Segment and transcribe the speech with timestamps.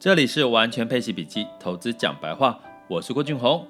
[0.00, 3.66] 这里是完全配息笔记，投资讲白话，我是郭俊宏。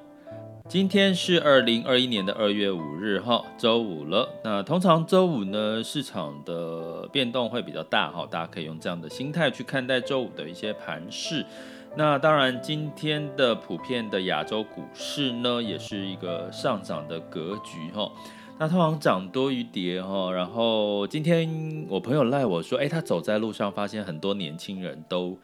[0.69, 4.29] 今天是二零二一年的二月五日哈，周五了。
[4.45, 11.47] 那通常周五呢，市场的变动会比较大哈，大家可以用这样的心态去看待周五的一些盘势。
[11.97, 18.13] 那当然，今天的普遍的亚洲股市呢，也是一个上涨的格局哈。
[18.59, 20.31] 那通常涨多于跌哈。
[20.31, 25.39] 然后今天我朋友赖我说，诶，他走在路上，发现很多年轻人都。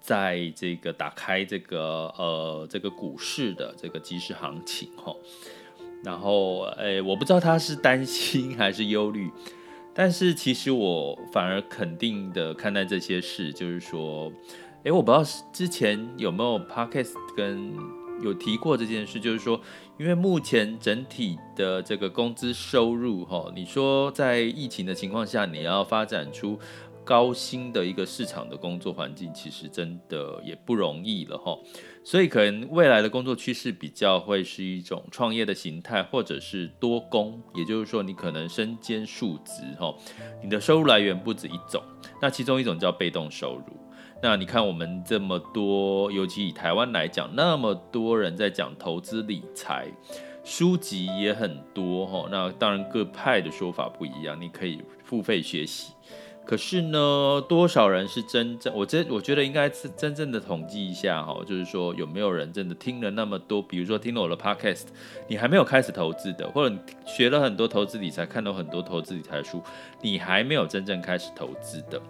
[0.00, 5.14] 在这个打开这个呃这个股市的这个即时行情哈，
[6.02, 9.30] 然后诶我不知道他是担心还是忧虑，
[9.94, 14.32] 但是其实我反而肯定的看待这些事，就是说，
[14.84, 15.22] 诶我不知道
[15.52, 17.70] 之前有没有 podcast 跟
[18.22, 19.60] 有提过这件事，就是说，
[19.98, 26.58] 因为目前整体的这个工资收入哈，你说在疫情的情况下，你要发展出。
[27.10, 31.58] 高薪的一个市场的工作环境，其实真的也不容易了哈，
[32.04, 39.92] 所以可能未来的工作趋势比较会是一种创业的形态，或者是多工，也就是说你可能身兼数职哈，
[40.40, 41.82] 你的收入来源不止一种，
[42.22, 43.64] 那其中一种叫被动收入。
[44.22, 49.88] 那你看我们这么多，尤其以台湾来讲，那么多人在讲投资理财，
[50.44, 55.92] 书籍也很多哈，那当然各派的说法不一样，你可以付费学习。
[56.50, 58.74] 可是呢，多少人是真正？
[58.74, 63.62] 我真我觉得应该是真正的统计一下哈，就是说有没有人真的听了那么多？
[63.62, 64.86] 比如说听了我的 podcast，
[65.28, 69.62] 你还没有开始投资的，或者你学了很多投资理财，看到很多投资理财书，
[70.02, 72.02] 你还没有真正开始投资的，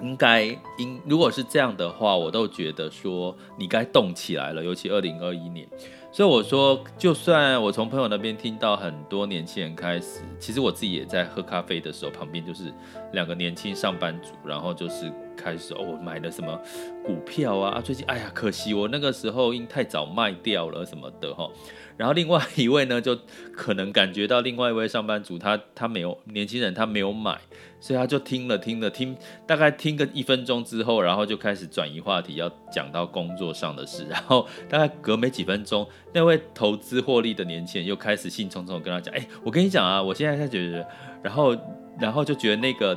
[0.00, 0.44] 应该
[0.78, 5.66] 应如果是这样的话，我都觉得说你该动起来了，尤其二零二一年。
[6.12, 12.72] 所以我说，就算我从朋友那边听到很多年轻人开始，其实我自己也在喝咖啡的时候，旁边就是
[13.12, 16.58] 两个年轻上班族，然后就是开始哦，我买了什么
[17.04, 21.48] 股票啊，最近哎呀，可惜我那个时候因太早卖掉了什么的哈。
[21.96, 23.18] 然后另外一位呢，就
[23.54, 27.38] 可能感觉到另外一位上班族他他没有年轻人他没有买，
[27.80, 29.16] 所以他就听了听了听，
[29.46, 34.04] 大概听个一分钟之后，然后就开始转移话题，要讲到工作上的事。
[34.10, 40.86] 然后大概隔没几分钟，那位投资获利的年轻人又开始兴冲冲跟他讲：“哎，我跟你讲啊，我现在在觉得……”
[41.24, 41.56] 然后
[41.98, 42.96] 然后就觉得那个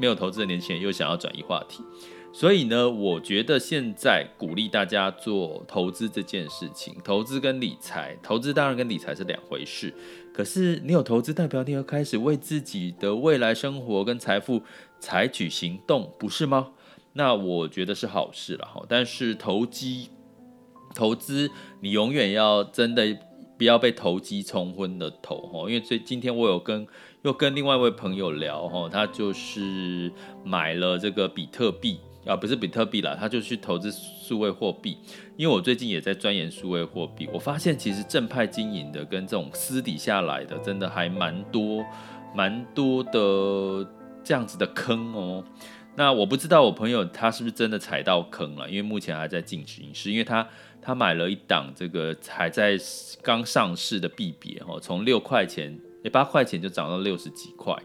[0.00, 1.84] 没有投资的年轻人又想要转移话题。
[2.32, 9.92] 所以呢，我觉得现在鼓励大家做投资这件事情，投资跟理财，投资当然跟理财是两回事。
[10.32, 14.62] 可是你有投资，代表你要开始为自己的未来生活跟财富
[15.00, 16.70] 采取行动，不是吗？
[17.14, 18.86] 那我觉得是好事了哈。
[18.88, 20.10] 但是投机，
[20.94, 21.50] 投资
[21.80, 23.18] 你永远要真的
[23.58, 25.68] 不要被投机冲昏了头哈。
[25.68, 26.86] 因为最今天我有跟
[27.22, 30.10] 又跟另外一位朋友聊哦，他就是
[30.44, 32.00] 买了这个比特币。
[32.26, 34.98] 啊，不是比特币啦，他就去投资数位货币。
[35.38, 41.82] 因为我最近也在钻研数位货币，我发现其实正派经营的跟这种私底下来的，真的还蛮多，
[42.34, 43.90] 蛮多的
[44.22, 45.42] 这样子的坑哦。
[45.96, 50.46] 那我不知道我朋友他是不是真的踩到坑了，因为目前还在进行是，因为他
[50.82, 52.76] 他买了一档这个还在
[53.22, 57.76] 刚上市的币别哦，从六块钱，诶，八块钱就涨到六十几块。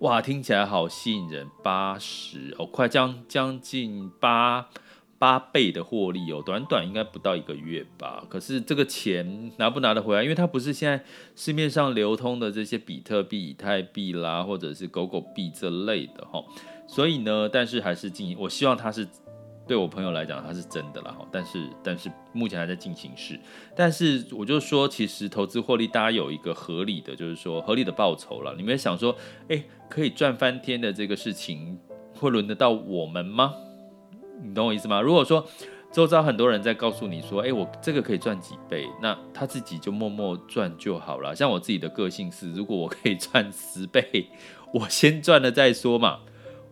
[0.00, 4.68] 哇，听起来好吸引人，八十哦，快将将近八
[5.18, 8.24] 八倍的获利哦，短短应该不到一个月吧。
[8.28, 10.22] 可是这个钱拿不拿得回来？
[10.22, 11.04] 因为它不是现在
[11.34, 16.44] 市面上流通的这些比特币、以太币啦，或者是狗狗币这类的哈。
[16.86, 19.08] 所以呢，但是还是进，我希望它是。
[19.66, 23.38] 对我朋友来讲，他是真的啦，但是但是目前还在进行式。
[23.74, 28.54] 但是我就说，其实投资获利，大家有一个合理的，就是说合理的报酬了。
[28.56, 29.16] 你们想说，
[29.48, 31.78] 哎，可以赚翻天的这个事情，
[32.14, 33.54] 会轮得到我们吗？
[34.40, 35.00] 你懂我意思吗？
[35.00, 35.44] 如果说
[35.92, 41.34] 周遭很多人在告诉你说，哎，我这个可以赚几倍，那他自己就默默赚就好了。
[41.34, 44.28] 像我自己的个性是，如果我可以赚十倍，
[44.72, 46.20] 我先赚了再说嘛。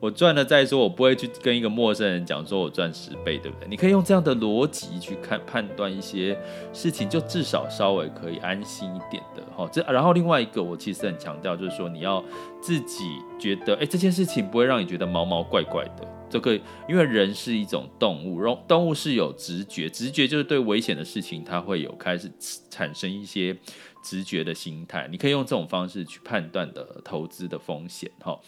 [0.04, 3.66] 我赚了再说，我不会去跟一个陌生人讲说我赚十倍，对不对？
[3.66, 6.38] 你可以用这样的逻辑去看判断一些
[6.74, 9.66] 事情，就至少稍微可以安心一点的哈。
[9.72, 12.22] 这然后另外一个，我其实很强调，就是说你要
[12.60, 13.04] 自己
[13.38, 16.06] 觉得，哎，这件事情不会让你觉得毛毛怪怪的。
[16.28, 16.54] 这个
[16.86, 22.30] 因为人是一种动物，然后动物是有直觉，直觉就是对危险的事情，它会有开始
[22.68, 23.56] 产生一些
[24.04, 25.08] 直觉的心态。
[25.10, 28.38] 你可以用这种方式去判断的投资的风险哈。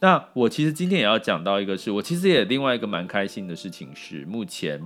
[0.00, 4.78] 那我其实今天也要讲到一个是，我其实也另外一个蛮开心的事情是，目前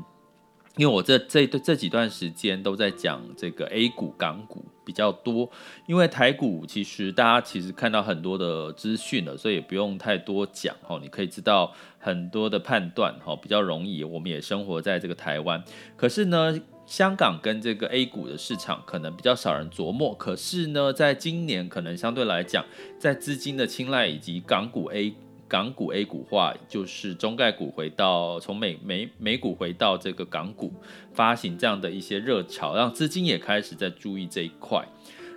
[0.76, 5.50] 因为我这这这几段时间都在讲这个 A 股、港股比较多，
[5.86, 14.04] 因为台股其实大家其实看到很多的资讯了，所以也不用太多讲哈，你可以知道很多的判断哈，比较容易。
[14.04, 15.62] 我们也生活在这个台湾，
[15.96, 16.56] 可是呢，
[16.90, 22.64] 香港跟这个 A 股的市场可能比较少人琢磨，可是呢，在今年可能相对来讲，
[22.98, 25.14] 在资金的青睐以及港股 A。
[25.46, 30.72] 港股 A 股化，就是中概股回到从美美美股回到这个港股
[31.12, 34.84] 发行这样的一些热潮，让资金也开始在注意这一块。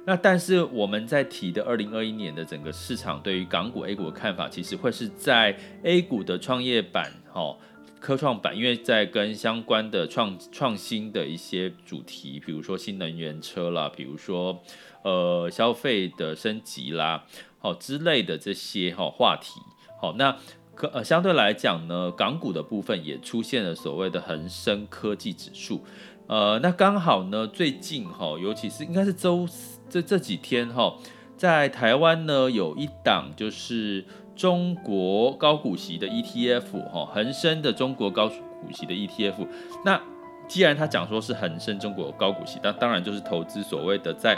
[0.05, 7.57] 那但是我们在提的二零二一年的整个市场对于港股 A 股的看法，其实会是在 A 股的创业板、哈
[8.03, 14.61] 科创板，因为在跟相关的创创新的一些主题，比如说新能源车啦，比如说
[15.05, 17.23] 呃消费的升级啦，
[17.59, 19.61] 好之类的这些哈话题。
[20.01, 20.37] 好，那
[20.75, 25.85] 可呃相对来讲呢，港股的部分也出现了所谓的恒生科技指数，
[26.27, 29.47] 呃，那刚好呢，最近哈，尤其是应该是周
[29.89, 30.97] 这这几天哈，
[31.37, 34.03] 在台湾呢有一档就是
[34.35, 39.47] 中国高股息的 ETF 哈，恒生的中国高股息的 ETF。
[39.85, 40.01] 那
[40.47, 44.37] 既然他讲说是恒生中国高股息，那当然就是投资所谓的在。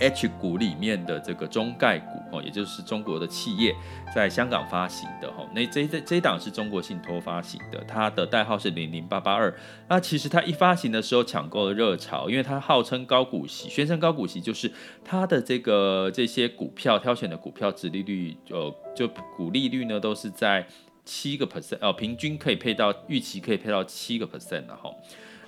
[0.00, 3.74] H 股里面的这个中概股哦，也就是中国的企业
[4.14, 9.54] 在香港发行的哈，那这这这档是中国信托发行的，它的代号是零零八八二。
[9.88, 14.72] 那其实它一发行的时候抢购了热潮，因为它号称高股息，宣称高股息就是
[15.04, 19.06] 它的这个这些股票挑选的股票殖利率，呃，就
[19.36, 20.66] 股利率呢都是在
[21.04, 24.90] 七个 percent 哦，平均可以配到预期可以配到七个 percent 的哈。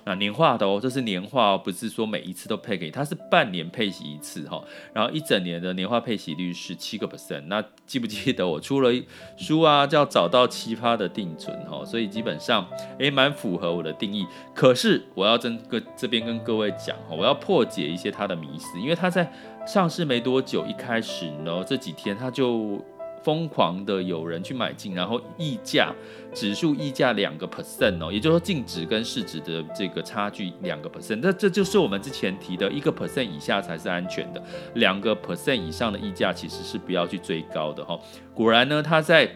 [0.05, 4.63] 那年化的哦，这是年化哦，不是说每一次都配给，它是半年配息一次哈，
[4.93, 7.43] 然后一整年的年化配息率是七个 percent。
[7.47, 8.91] 那记不记得我出了
[9.37, 12.67] 书啊，叫找到奇葩的定存哈，所以基本上
[12.99, 14.25] 诶蛮符合我的定义。
[14.53, 19.31] 可是我要跟各这边跟各位讲哈，我要破解一些它的迷思，因为它在
[19.65, 22.83] 上市没多久，一开始呢这几天它就。
[23.23, 25.93] 疯狂的有人去买进，然后溢价
[26.33, 34.43] 指数溢价两个 percent 哦，也就是说净值跟市值的这个差距两个 percent，那这就是我们之前提的一个 percent 以下才是安全的，
[34.75, 37.99] 两个 percent 以上的溢价其实是不要去追高的哈。
[38.33, 39.29] 果然呢，它在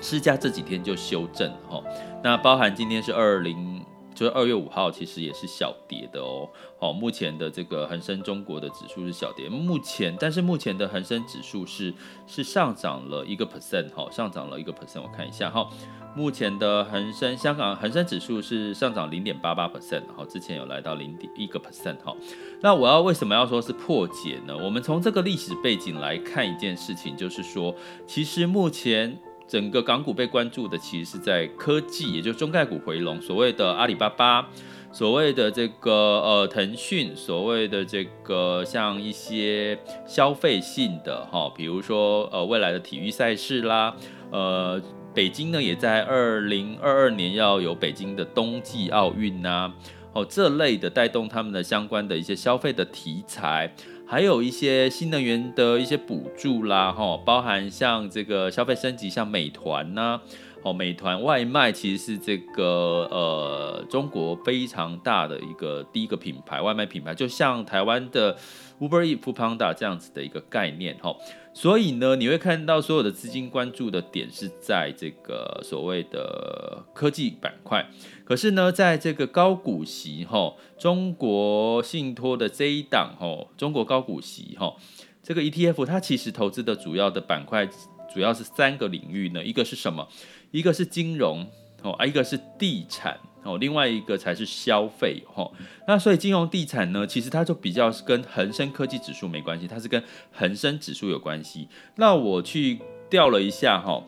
[0.00, 1.82] 市价这几天就修正哈，
[2.22, 3.75] 那包含今天是二零。
[4.16, 6.48] 就是二月五号，其实也是小跌的哦。
[6.78, 11.92] 好，目前的这个恒生中国的指数是小跌，目前但是目前的恒生指数是
[12.26, 15.02] 是上涨了一个 percent，好，上涨了一个 percent。
[15.02, 15.68] 我看一下哈，
[16.16, 22.16] 目前的恒生香港恒生指数是上涨零点八八 percent，好，之前有来到零点一个 percent，好。
[22.62, 24.56] 那我要为什么要说是破解呢？
[24.56, 27.74] 我们从这个历史背景来看一件事情，就是说，
[28.06, 29.18] 其实目前。
[29.48, 34.48] 整个港股被关注的其实是在科技，也就是中概股回笼，所谓的阿里巴巴，
[34.90, 43.94] 所谓的这个呃腾讯，所谓的这个像一些消费性的哈，比如说呃未来的体育赛事啦，
[44.32, 44.82] 呃
[45.14, 49.72] 北京呢也在二零二二年要有北京的冬季奥运呐，
[50.12, 53.72] 哦这类的带动他们的相关的一些消费的题材。
[54.08, 60.20] 还有一些新能源的一些补助啦，哈，包含像这个消费升级，像美团呐、
[60.62, 68.36] 哦，美团外卖其实是这个呃中国非常大的一个第一个品牌外卖品牌，就像台湾的
[68.78, 71.14] Uber Eats、Foodpanda 这样子的一个概念，哈。
[71.56, 77.88] 所以呢，你会看到所有的资金关注的点是在这个所谓的科技板块。
[78.26, 84.76] 可是呢，在这个高股息哈，中国信托的这一档哈，中国高股息哈，
[85.22, 87.66] 这个 ETF 它其实投资的主要的板块
[88.12, 90.06] 主要是三个领域呢，一个是什么？
[90.50, 91.46] 一个是金融
[91.82, 93.18] 哦，啊，一个是地产。
[93.46, 95.50] 哦，另外一个才是消费哈，
[95.86, 101.68] 那所以金融地产呢，其实它就比较是跟恒生科技指数没关系，它是跟恒生指数有关系。
[101.94, 104.02] 那我去调了一下哈，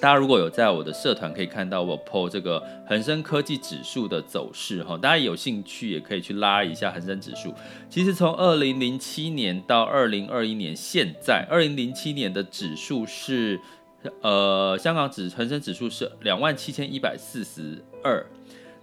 [0.00, 7.54] 大家如果有在我的社团可以看到我 po 这个恒生科技指数的走势哈，大家有兴趣也可以去拉一下恒生指数。
[7.88, 13.60] 其实从二零零七年到二零二一年，现在二零零七年的指数是
[14.20, 18.24] 呃香港指恒生指数是两万七千一百四十二。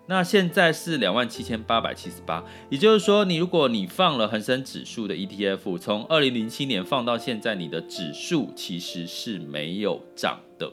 [0.07, 10.69] 那现在是两万七千八百七十八，也就是说，你如果你放了恒生指数的 ETF，从二零零七年放到现在，你的指数其实是没有涨的。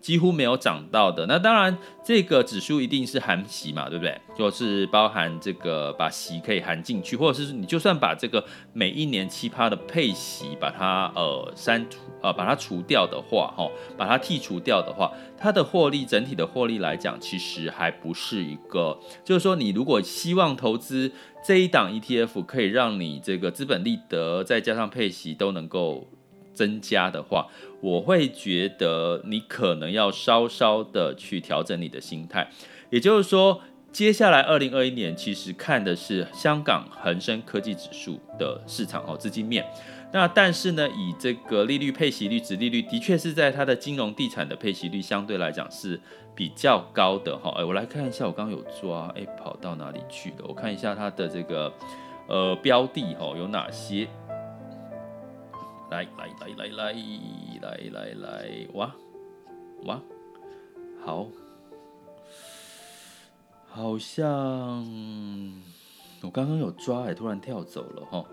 [0.00, 1.26] 几乎没有涨到的。
[1.26, 4.18] 那当然，这个指数一定是含息嘛，对不对？
[4.36, 21.12] 就是包含这个把息可以含进去，或者是你就算把这个每一年七趴的配息把它呃删除呃把它除掉的话，哈，把它剔除掉的话，它的获利整体的获利来讲，其实还不是一个，就是说你如果希望投资
[21.44, 26.08] 这一档 ETF 可以让你这个资本利得再加上配息都能够。
[26.60, 27.46] 增加的话，
[27.80, 32.50] 我会觉得你可能要稍稍的去调整你的心态。
[32.90, 39.64] 也就是说，接下来二零二一年其实看的是香港恒生科技指数的市场哦，资金面。
[40.12, 45.98] 那但是呢，以这个利率、配息率、殖利率，的确是在它的金融地产的配息率相对来讲是
[46.34, 47.54] 比较高的哈。
[47.56, 50.44] 哎，我来看一下，我刚刚有抓，哎，跑到哪里去了？
[50.46, 51.72] 我看一下它的这个
[52.28, 54.06] 呃标的哈有哪些。
[55.90, 56.92] 来来来来来
[57.60, 58.94] 来来来，哇
[59.84, 60.00] 哇，
[61.04, 61.26] 好，
[63.68, 64.26] 好像
[66.22, 68.24] 我刚刚有抓，哎，突然跳走了哈。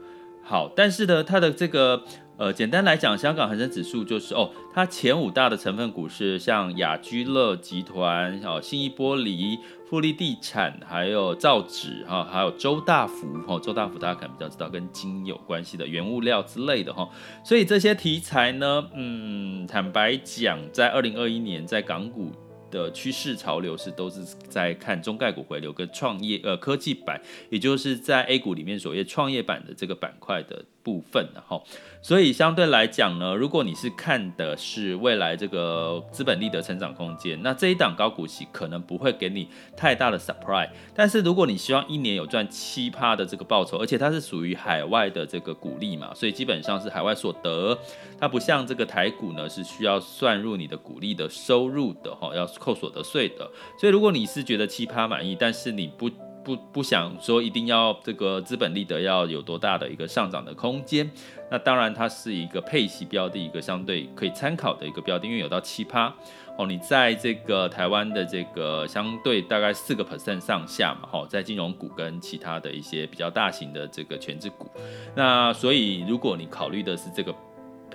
[0.44, 2.04] 好，但是呢，它的这个。
[2.38, 9.58] 呃，简单来讲，香港恒生指数就是哦，它前五大的成分股是像雅居乐集团、哦信义玻璃、
[9.90, 17.10] 富力地产，还有造纸哈，还有周大福哈，周大福大家可能比较知道，跟金有关系的原物料之类的哈，
[17.44, 22.32] 所以这些题材呢，嗯，坦白讲，在二零二一年在港股。
[22.70, 27.18] 的趋势潮流是都是在看中概股回流跟创业呃科技板，
[27.50, 31.62] 也就是在 A 股里面所谓创业板的这个板块的部分，的哈，
[32.02, 40.70] 所以相对来讲呢，如果你是看的是未来这个资本利得成长空间，那这一档高股息可能不会给你太大的 surprise。
[40.96, 47.78] 但是如果你希望一年有赚七趴的这个报酬，而且它是属于海外的这个股利嘛，所以基本上是海外所得，
[48.18, 52.48] 它不像这个台股呢是需要算入你的股利的收入的哈，要。
[52.60, 56.10] 扣所得税的，所以如果你是觉得七趴满意，但是你不
[56.48, 61.12] 不不想说一定要这个资本利得要有多大的一个上涨的空间，
[61.52, 66.14] 那当然它是一个配息标的，一个相对可以参考的一个标的，因为有到七趴
[66.58, 74.72] 哦，你在这个台湾的这个相对大概四个 percent 上下嘛，哈，在金融股跟其他的一些比较大型的这个权值股，
[75.18, 77.36] 那所以如果你考虑的是这个。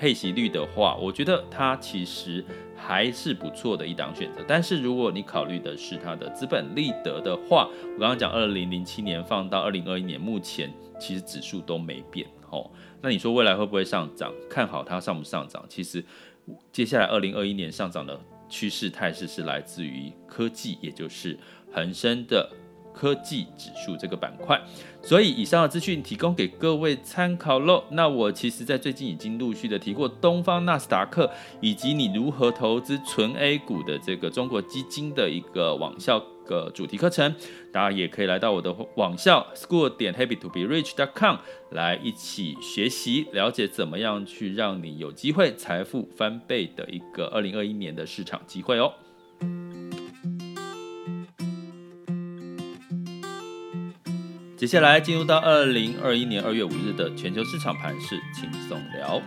[0.02, 2.44] 配息率的话，我觉得它其实
[2.74, 4.44] 还是不错的一档选择。
[4.48, 12.68] 但是如果你考虑的是它的资本利得的话，我刚刚讲二零零七年放到二零二一年，目前其实指数都没变哦。
[13.00, 14.34] 那你说未来会不会上涨？
[14.50, 15.64] 看好它上不上涨？
[15.68, 16.04] 其实
[16.72, 21.38] 接下来二零二一年上涨的趋势态势是来自于科技，也就是
[21.72, 22.50] 恒生的。
[22.92, 24.60] 科技指数这个板块，
[25.02, 27.84] 所以以上的资讯提供给各位参考喽。
[27.90, 31.30] 那我其实，在最近已经陆续的提过东方纳斯达克，
[31.60, 37.34] 以及你如何投资纯 A 股的这个中国基金的一个网校的主题课程，
[37.72, 41.36] 大家也可以来到我的网校 school 点 happy to be rich dot com
[41.70, 48.92] 来一起学习，了解怎么样去让你有机会财富翻倍的一个二零二一年的市场机会哦。
[54.62, 59.20] 接下来进入到二零二一年二月五日的全球市场盘势轻松聊。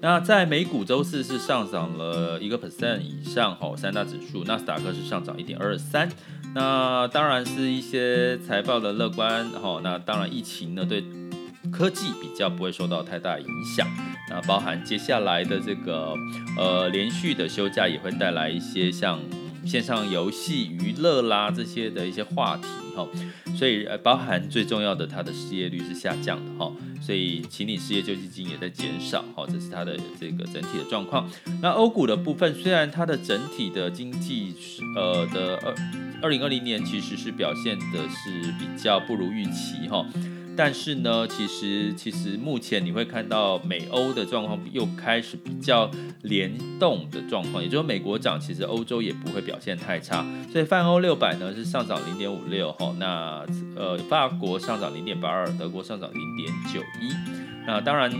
[0.00, 6.08] 那在美股周四是上涨了一个 percent 以上，吼，三大指数，纳斯达克是上涨一点二三。
[6.56, 11.04] 那当然是一些财报的乐观，吼，那当然疫情呢对
[11.70, 13.86] 科技比较不会受到太大影响。
[14.28, 16.16] 那包含接下来的这个
[16.58, 19.20] 呃连续的休假也会带来一些像。
[19.64, 22.66] 线上游戏、娱乐啦，这些的一些话题
[22.96, 23.06] 哈，
[23.56, 31.28] 所以呃，包含最重要的，它的失业率是下降的哈，所以请你失业救济金也在减少哈，这是它的这个整体的状况。
[31.60, 34.54] 那欧股的部分，虽然它的整体的经济
[34.96, 35.74] 呃的二
[36.22, 40.04] 二零二零年其实是表现的是比较不如预期哈。
[40.56, 45.90] 但是呢，其实其实目前你会看到美欧的状况又开始比较
[46.22, 53.44] 联动的状况，也就是美国涨，其实欧洲也不会表现太差，所以泛欧六百呢是上涨零点五六哈，那
[53.76, 57.12] 呃法国上涨零点八二，德国上涨零点九一，
[57.66, 58.12] 那当然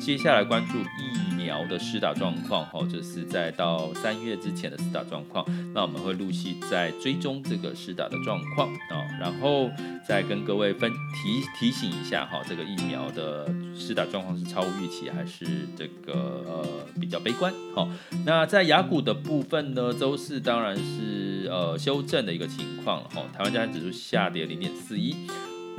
[0.00, 9.70] 接下来关注疫苗的施打状况，哈，就是在到三月之前的施打状况，那我们会陆续在追踪这个施打的状况啊，然后
[10.08, 16.66] 再跟各位分提提醒一下，哈，这个疫苗的施打状况是超乎预期还是这个呃
[16.98, 17.52] 比较悲观？
[17.76, 17.88] 好，
[18.24, 25.14] 那在雅股的部分呢，周四当然是呃修正的一个情况，哈，台湾加权指数下跌零点四一。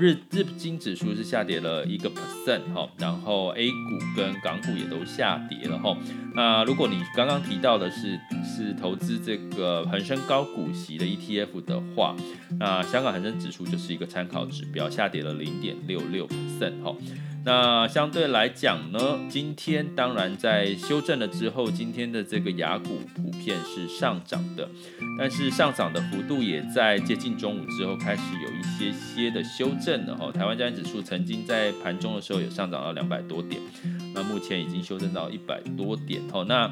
[0.02, 5.96] 日日经指数是下跌了一个 percent 哈，然后 A 股跟港股也都下跌了哈。
[6.34, 12.16] 那如果你刚刚提到的是是投资这个恒生高股息的 ETF 的话，
[12.58, 16.96] 那香港恒生指数就是一个参考指标，下跌了零点六六 percent 哈。
[17.44, 24.70] 那相对来讲呢，今天当然在修正了之后，今天的这个雅股普遍是上涨的，
[25.18, 30.32] 但是上涨的幅度也在接近中午之后开始有一些些的修正了哈。
[30.32, 33.60] 台湾加权指数曾经在盘中的时候有上涨到两百多点，
[34.14, 36.46] 那目前已经修正到一百多点哈。
[36.48, 36.72] 那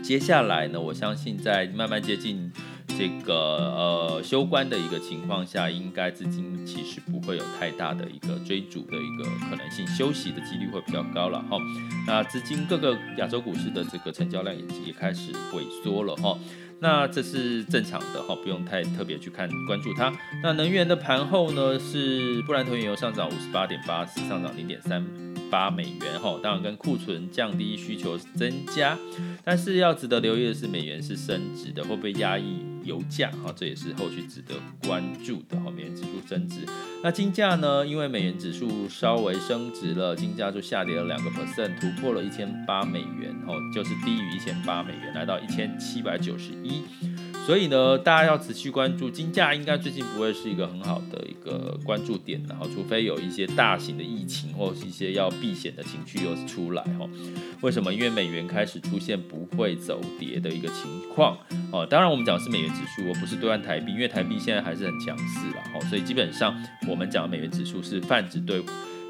[0.00, 2.52] 接下来呢，我相信在慢慢接近。
[2.96, 11.58] 这个呃休关的一个情况下，应该资金其实不会有太大的一个追逐的一个可能性，休息的几率会比较高了哈。
[12.06, 16.36] 那资金各个亚洲股市的这个成交量也也开始萎缩了哈。
[16.80, 20.12] 那这是正常的哈，不用太特别去看关注它。
[20.42, 25.04] 那能源的盘后呢，是布兰特原油上涨五十八点八四，上涨零点三
[25.50, 26.38] 八美元哈。
[26.42, 28.98] 当然跟库存降低、需求增加，
[29.44, 33.52] 但是要值得留意的是，美元是升值的，会不会压抑油价哈？
[33.56, 34.54] 这也是后续值得
[34.86, 35.70] 关注的哈。
[35.70, 36.60] 美元指数升值，
[37.02, 37.86] 那金价呢？
[37.86, 46.82] 因为美元指数稍微升值了，金价就下跌了两个 percent，突破了一千八美元哈，就是低于一千八美元，来到一千七百九十一。
[47.48, 57.08] 所以呢，大家要持续关注金价，应该最近不会是一个很好的一个关注点，然后除非有一些大型的疫情或者是一些要避险的情绪又出来哈。
[57.62, 57.90] 为什么？
[57.90, 61.38] 因为美元开始出现不会走跌的一个情况
[61.72, 61.86] 哦。
[61.86, 65.64] 当然，我们讲的是美元指数，而不是对岸台币，因为台币现在还是很强势啦。
[65.72, 65.80] 哈。
[65.88, 66.54] 所以基本上
[66.86, 68.62] 我们讲的美元指数是泛指对。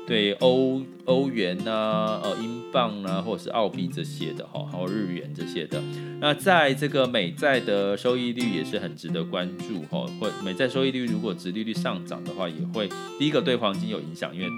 [0.07, 5.83] 对欧欧元呐、呃，英镑啊，或者是澳币这些的哈，还有日元这些的。
[6.21, 10.05] 那在这个美债的收益率也是很值得关注哈。
[10.21, 14.49] 会美债收益率如果殖利率上涨的话，也会第一个对黄金有影响，因为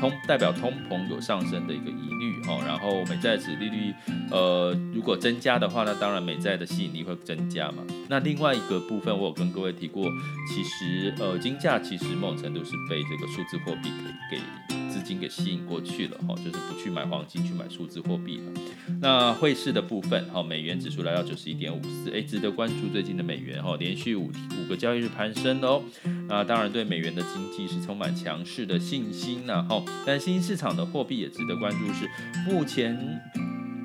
[0.00, 2.58] 通代表通膨有上升的一个疑虑哈。
[2.66, 3.92] 然后美债殖利率
[4.30, 7.84] 呃如果增加的话，那当然美债的吸引力会增加嘛。
[8.08, 10.08] 那另外一个部分，我有跟各位提过，
[10.48, 13.90] 其实呃金价其实某种程度是被这个数字货币
[14.30, 14.42] 给给。
[14.90, 18.60] 资金给吸引过去了哈，就是不去买黄金，去买数字货币了。
[19.00, 25.82] 那汇市的部分哈，美元指数来到九十一点五四，哎，值得关注最近的美元哈，连续五五个交易日攀升哦。
[26.28, 32.08] 那当然对美元的经济是充满强势的信心呐哈，但新市场的货币也值得关注是
[32.46, 33.20] 目前。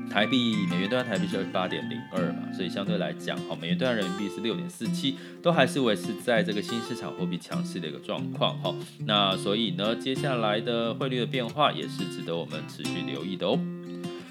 [0.07, 8.73] 台币、美元兑换台币是二十八点零二嘛，所以相对来讲，哈，美元兑换人民币是六点四七，都还是维持在这个新市场货币强势的一个状况，哈。
[8.99, 13.59] 那所以呢，接下来的汇率的变化也是值得我们持续留意的哦。